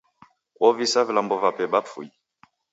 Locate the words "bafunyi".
1.73-2.15